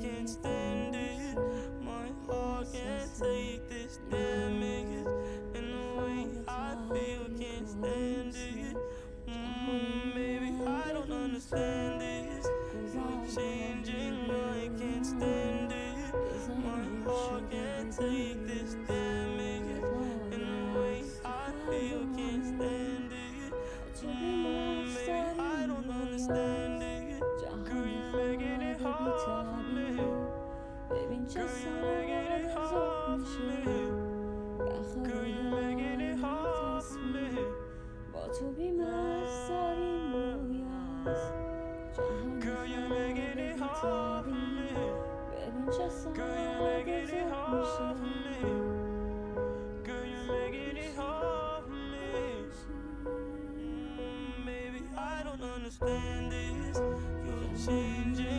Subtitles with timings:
[0.00, 1.36] can't stand it.
[1.82, 5.06] My heart can't take this damage.
[5.54, 8.76] And the way I feel, can't stand it.
[9.28, 12.46] Mm, maybe I don't understand this.
[12.94, 16.14] You're changing, I can't stand it.
[16.64, 19.84] My heart can't take this damage.
[20.32, 23.52] And the way I feel, can't stand it.
[24.02, 27.20] Mm, maybe I don't understand it.
[27.64, 29.69] Girl, you're making it hard
[31.26, 31.70] just so
[49.84, 52.04] Girl, you're making it hard for me.
[54.46, 56.78] Baby, I don't understand this.
[56.78, 58.29] You're changing.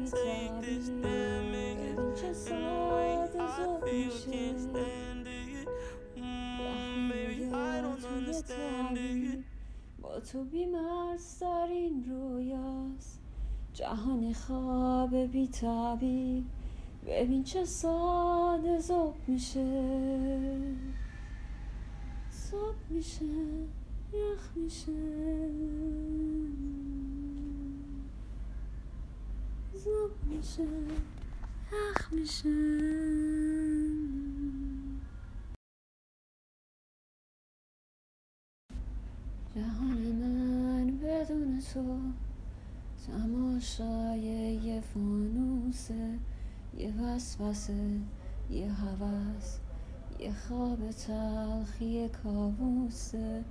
[0.00, 2.22] Can't take this damage.
[2.22, 2.54] And the
[2.94, 3.26] way I
[3.84, 5.68] feel, can't stand it.
[6.18, 9.44] Mm, Maybe I don't understand it.
[10.02, 13.20] با تو بیمسترین رویاست
[13.72, 16.44] جهان خواب بی تبیر
[17.06, 19.66] ببین چه ساده زوب میشه
[22.30, 23.24] زوب میشه
[24.12, 24.92] یخ میشه
[30.42, 30.68] زوب میشه.
[31.72, 32.48] یخ میشه.
[39.54, 41.98] جهان من بدون تو
[43.06, 44.20] تماشای
[44.64, 46.18] یه فانوسه
[46.76, 48.00] یه وسوسه
[48.50, 49.58] یه هوس
[50.18, 53.44] یه خواب تلخی کابوسه.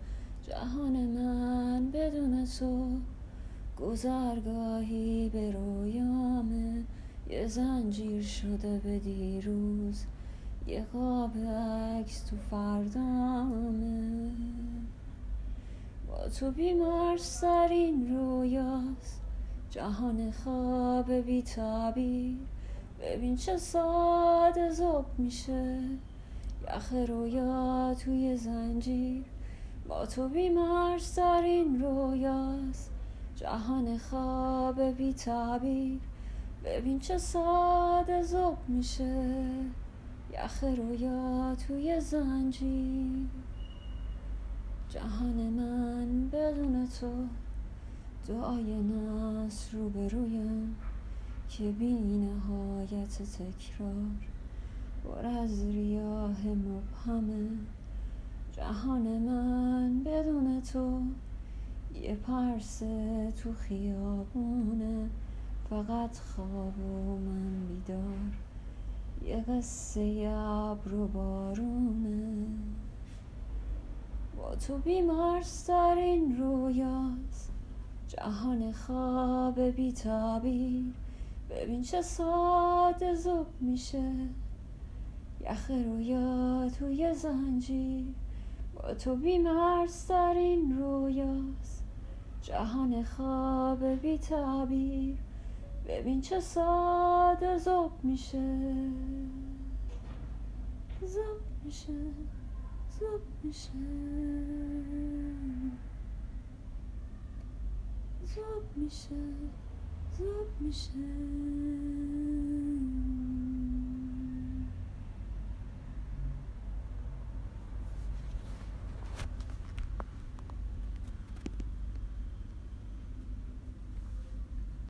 [0.48, 3.00] جهان من بدون تو
[3.82, 6.84] گذرگاهی به رویامه
[7.30, 10.06] یه زنجیر شده به دیروز.
[10.68, 14.32] یه قاب عکس تو فردامه
[16.08, 19.22] با تو بیمار سرین رویاست.
[19.70, 22.38] جهان خواب بی تعبیر
[23.02, 25.80] ببین چه ساده زوب میشه.
[26.68, 29.24] یخ رویا توی زنجیر.
[29.88, 32.92] با تو بیمار سرین رویاست.
[33.40, 36.00] جهان خواب بی تعبیر.
[36.66, 39.46] ببین چه ساده زوب میشه.
[40.34, 43.28] یخ رویا توی زنجیر.
[44.90, 47.12] جهان من بدون تو.
[48.28, 50.76] دعای نصر رو به رویم
[51.50, 54.12] که بی نهایت تکرار.
[55.06, 57.50] بر از ریاه مبهمه.
[58.52, 61.02] جهان من بدون تو.
[61.94, 65.10] یه پرسه تو خیابونه
[65.70, 68.32] فقط خواب و من بیدار.
[69.26, 72.48] یه قصه ابر و بارونه
[74.38, 77.52] با تو بیمار سرین رویاست
[78.08, 80.94] جهان خواب بی تعبیر
[81.50, 84.12] ببین چه ساده زوب میشه.
[85.42, 88.06] یخ رویا توی زنجیر.
[88.76, 91.79] با تو بیمار سرین رویاست
[92.42, 95.18] جهان خواب بی تعبیر.
[95.88, 98.66] ببین چه ساده زوب میشه.
[101.02, 101.94] زوب میشه.
[103.00, 103.70] زوب میشه.
[108.36, 109.16] زوب میشه.
[110.18, 110.90] زوب میشه.